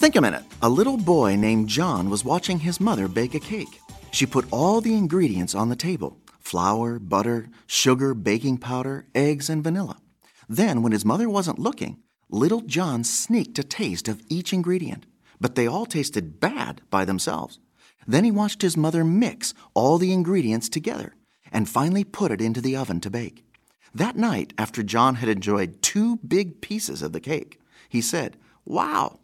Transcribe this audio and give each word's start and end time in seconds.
Think 0.00 0.16
a 0.16 0.22
minute. 0.22 0.44
A 0.62 0.68
little 0.70 0.96
boy 0.96 1.36
named 1.36 1.68
John 1.68 2.08
was 2.08 2.24
watching 2.24 2.60
his 2.60 2.80
mother 2.80 3.06
bake 3.06 3.34
a 3.34 3.38
cake. 3.38 3.82
She 4.12 4.24
put 4.24 4.46
all 4.50 4.80
the 4.80 4.94
ingredients 4.94 5.54
on 5.54 5.68
the 5.68 5.76
table 5.76 6.16
flour, 6.38 6.98
butter, 6.98 7.48
sugar, 7.66 8.14
baking 8.14 8.56
powder, 8.56 9.04
eggs, 9.14 9.50
and 9.50 9.62
vanilla. 9.62 9.98
Then, 10.48 10.80
when 10.80 10.92
his 10.92 11.04
mother 11.04 11.28
wasn't 11.28 11.58
looking, 11.58 11.98
little 12.30 12.62
John 12.62 13.04
sneaked 13.04 13.58
a 13.58 13.62
taste 13.62 14.08
of 14.08 14.22
each 14.30 14.54
ingredient, 14.54 15.04
but 15.38 15.54
they 15.54 15.66
all 15.66 15.84
tasted 15.84 16.40
bad 16.40 16.80
by 16.88 17.04
themselves. 17.04 17.58
Then 18.06 18.24
he 18.24 18.30
watched 18.30 18.62
his 18.62 18.78
mother 18.78 19.04
mix 19.04 19.52
all 19.74 19.98
the 19.98 20.14
ingredients 20.14 20.70
together 20.70 21.14
and 21.52 21.68
finally 21.68 22.04
put 22.04 22.32
it 22.32 22.40
into 22.40 22.62
the 22.62 22.74
oven 22.74 23.00
to 23.02 23.10
bake. 23.10 23.44
That 23.94 24.16
night, 24.16 24.54
after 24.56 24.82
John 24.82 25.16
had 25.16 25.28
enjoyed 25.28 25.82
two 25.82 26.16
big 26.26 26.62
pieces 26.62 27.02
of 27.02 27.12
the 27.12 27.20
cake, 27.20 27.60
he 27.90 28.00
said, 28.00 28.38
Wow, 28.64 29.19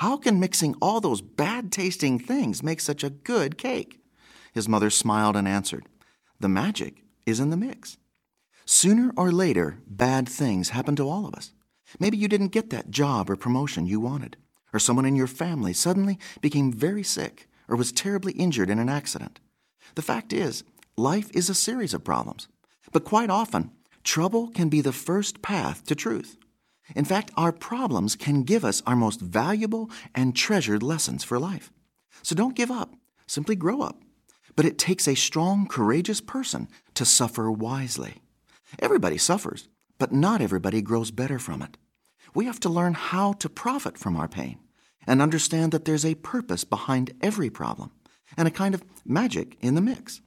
how 0.00 0.16
can 0.16 0.40
mixing 0.40 0.74
all 0.80 0.98
those 0.98 1.20
bad 1.20 1.70
tasting 1.70 2.18
things 2.18 2.62
make 2.62 2.80
such 2.80 3.04
a 3.04 3.10
good 3.10 3.58
cake? 3.58 4.00
His 4.54 4.66
mother 4.66 4.88
smiled 4.88 5.36
and 5.36 5.46
answered, 5.46 5.84
The 6.40 6.48
magic 6.48 7.04
is 7.26 7.38
in 7.38 7.50
the 7.50 7.56
mix. 7.58 7.98
Sooner 8.64 9.12
or 9.14 9.30
later, 9.30 9.76
bad 9.86 10.26
things 10.26 10.70
happen 10.70 10.96
to 10.96 11.06
all 11.06 11.26
of 11.26 11.34
us. 11.34 11.52
Maybe 11.98 12.16
you 12.16 12.28
didn't 12.28 12.48
get 12.48 12.70
that 12.70 12.90
job 12.90 13.28
or 13.28 13.36
promotion 13.36 13.84
you 13.84 14.00
wanted, 14.00 14.38
or 14.72 14.78
someone 14.78 15.04
in 15.04 15.16
your 15.16 15.26
family 15.26 15.74
suddenly 15.74 16.18
became 16.40 16.72
very 16.72 17.02
sick 17.02 17.46
or 17.68 17.76
was 17.76 17.92
terribly 17.92 18.32
injured 18.32 18.70
in 18.70 18.78
an 18.78 18.88
accident. 18.88 19.38
The 19.96 20.02
fact 20.02 20.32
is, 20.32 20.64
life 20.96 21.30
is 21.34 21.50
a 21.50 21.54
series 21.54 21.92
of 21.92 22.04
problems, 22.04 22.48
but 22.90 23.04
quite 23.04 23.28
often, 23.28 23.72
trouble 24.02 24.48
can 24.48 24.70
be 24.70 24.80
the 24.80 24.94
first 24.94 25.42
path 25.42 25.84
to 25.84 25.94
truth. 25.94 26.38
In 26.94 27.04
fact, 27.04 27.30
our 27.36 27.52
problems 27.52 28.16
can 28.16 28.42
give 28.42 28.64
us 28.64 28.82
our 28.86 28.96
most 28.96 29.20
valuable 29.20 29.90
and 30.14 30.34
treasured 30.34 30.82
lessons 30.82 31.24
for 31.24 31.38
life. 31.38 31.72
So 32.22 32.34
don't 32.34 32.56
give 32.56 32.70
up, 32.70 32.94
simply 33.26 33.56
grow 33.56 33.82
up. 33.82 34.00
But 34.56 34.66
it 34.66 34.78
takes 34.78 35.06
a 35.06 35.14
strong, 35.14 35.66
courageous 35.66 36.20
person 36.20 36.68
to 36.94 37.04
suffer 37.04 37.50
wisely. 37.50 38.22
Everybody 38.78 39.18
suffers, 39.18 39.68
but 39.98 40.12
not 40.12 40.40
everybody 40.40 40.82
grows 40.82 41.10
better 41.10 41.38
from 41.38 41.62
it. 41.62 41.76
We 42.34 42.44
have 42.46 42.60
to 42.60 42.68
learn 42.68 42.94
how 42.94 43.32
to 43.34 43.48
profit 43.48 43.98
from 43.98 44.16
our 44.16 44.28
pain 44.28 44.58
and 45.06 45.22
understand 45.22 45.72
that 45.72 45.84
there's 45.84 46.04
a 46.04 46.14
purpose 46.16 46.64
behind 46.64 47.12
every 47.20 47.50
problem 47.50 47.90
and 48.36 48.46
a 48.46 48.52
kind 48.52 48.74
of 48.74 48.84
magic 49.04 49.56
in 49.60 49.74
the 49.74 49.80
mix. 49.80 50.20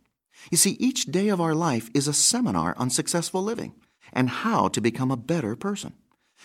You 0.52 0.58
see, 0.58 0.72
each 0.80 1.06
day 1.06 1.30
of 1.30 1.40
our 1.40 1.56
life 1.56 1.90
is 1.94 2.08
a 2.08 2.14
seminar 2.14 2.76
on 2.78 2.90
successful 2.90 3.44
living 3.44 3.74
and 4.12 4.30
how 4.30 4.68
to 4.70 4.82
become 4.82 5.12
a 5.12 5.18
better 5.18 5.56
person. 5.56 5.94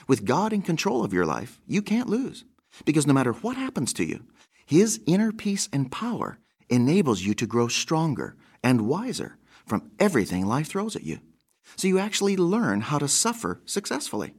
With 0.06 0.24
God 0.24 0.52
in 0.52 0.62
control 0.62 1.04
of 1.04 1.12
your 1.12 1.27
life, 1.27 1.60
you 1.66 1.82
can't 1.82 2.08
lose 2.08 2.44
because 2.84 3.06
no 3.06 3.12
matter 3.12 3.32
what 3.32 3.56
happens 3.56 3.92
to 3.94 4.04
you, 4.04 4.24
His 4.64 5.00
inner 5.06 5.32
peace 5.32 5.68
and 5.72 5.91
power 5.91 6.38
enables 6.68 7.22
you 7.22 7.34
to 7.34 7.46
grow 7.46 7.68
stronger 7.68 8.36
and 8.62 8.86
wiser 8.86 9.36
from 9.66 9.91
everything 9.98 10.46
life 10.46 10.69
throws 10.69 10.96
at 10.96 11.04
you. 11.04 11.19
So 11.76 11.88
you 11.88 11.98
actually 11.98 12.36
learn 12.36 12.82
how 12.82 12.98
to 12.98 13.08
suffer 13.08 13.60
successfully. 13.64 14.34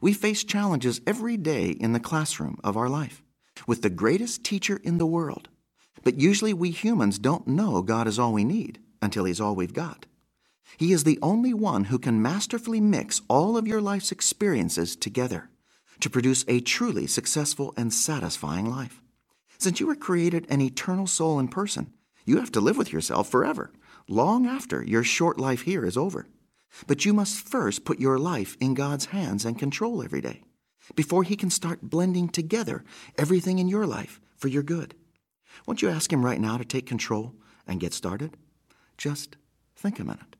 We 0.00 0.12
face 0.12 0.44
challenges 0.44 1.00
every 1.06 1.36
day 1.36 1.70
in 1.70 1.92
the 1.92 2.00
classroom 2.00 2.58
of 2.62 2.76
our 2.76 2.88
life 2.88 3.22
with 3.66 3.82
the 3.82 3.90
greatest 3.90 4.44
teacher 4.44 4.80
in 4.82 4.98
the 4.98 5.06
world. 5.06 5.48
But 6.02 6.18
usually 6.18 6.54
we 6.54 6.70
humans 6.70 7.18
don't 7.18 7.46
know 7.46 7.82
God 7.82 8.06
is 8.06 8.18
all 8.18 8.32
we 8.32 8.44
need 8.44 8.80
until 9.02 9.24
He's 9.24 9.40
all 9.40 9.54
we've 9.54 9.74
got. 9.74 10.06
He 10.76 10.92
is 10.92 11.04
the 11.04 11.18
only 11.22 11.52
one 11.52 11.84
who 11.84 11.98
can 11.98 12.22
masterfully 12.22 12.80
mix 12.80 13.22
all 13.28 13.56
of 13.56 13.66
your 13.66 13.80
life's 13.80 14.12
experiences 14.12 14.96
together 14.96 15.50
to 16.00 16.10
produce 16.10 16.44
a 16.48 16.60
truly 16.60 17.06
successful 17.06 17.74
and 17.76 17.92
satisfying 17.92 18.66
life. 18.70 19.02
Since 19.58 19.80
you 19.80 19.86
were 19.86 19.96
created 19.96 20.46
an 20.48 20.60
eternal 20.60 21.06
soul 21.06 21.38
in 21.38 21.48
person, 21.48 21.92
you 22.24 22.38
have 22.38 22.52
to 22.52 22.60
live 22.60 22.76
with 22.76 22.92
yourself 22.92 23.28
forever, 23.28 23.72
long 24.08 24.46
after 24.46 24.82
your 24.82 25.04
short 25.04 25.38
life 25.38 25.62
here 25.62 25.84
is 25.84 25.96
over. 25.96 26.26
But 26.86 27.04
you 27.04 27.12
must 27.12 27.46
first 27.46 27.84
put 27.84 28.00
your 28.00 28.18
life 28.18 28.56
in 28.60 28.74
God's 28.74 29.06
hands 29.06 29.44
and 29.44 29.58
control 29.58 30.02
every 30.02 30.20
day 30.20 30.42
before 30.94 31.22
He 31.22 31.36
can 31.36 31.50
start 31.50 31.82
blending 31.82 32.28
together 32.28 32.84
everything 33.18 33.58
in 33.58 33.68
your 33.68 33.86
life 33.86 34.20
for 34.36 34.48
your 34.48 34.62
good. 34.62 34.94
Won't 35.66 35.82
you 35.82 35.90
ask 35.90 36.12
Him 36.12 36.24
right 36.24 36.40
now 36.40 36.56
to 36.56 36.64
take 36.64 36.86
control 36.86 37.34
and 37.66 37.80
get 37.80 37.92
started? 37.92 38.36
Just 38.96 39.36
think 39.76 39.98
a 39.98 40.04
minute. 40.04 40.39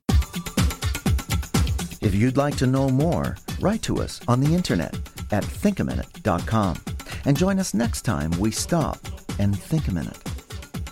If 2.01 2.15
you'd 2.15 2.37
like 2.37 2.55
to 2.57 2.67
know 2.67 2.89
more, 2.89 3.37
write 3.59 3.83
to 3.83 4.01
us 4.01 4.19
on 4.27 4.41
the 4.41 4.53
internet 4.55 4.95
at 5.31 5.43
thinkaminute.com 5.43 6.77
and 7.25 7.37
join 7.37 7.59
us 7.59 7.73
next 7.73 8.01
time 8.01 8.31
we 8.39 8.51
stop 8.51 8.97
and 9.39 9.57
think 9.57 9.87
a 9.87 9.93
minute. 9.93 10.17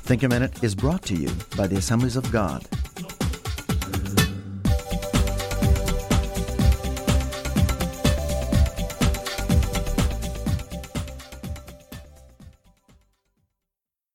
Think 0.10 0.24
a 0.24 0.30
Minute 0.30 0.64
is 0.64 0.74
brought 0.74 1.04
to 1.04 1.16
you 1.16 1.30
by 1.56 1.68
the 1.68 1.78
Assemblies 1.78 2.16
of 2.16 2.32
God 2.32 2.66